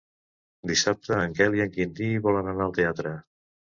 Dissabte 0.69 1.19
en 1.27 1.35
Quel 1.39 1.57
i 1.59 1.63
en 1.67 1.71
Quintí 1.75 2.09
volen 2.27 2.51
anar 2.55 2.67
al 2.67 2.77
teatre. 2.79 3.13